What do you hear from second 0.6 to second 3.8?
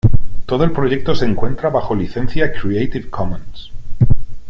el Proyecto se encuentra bajo licencia Creative Commons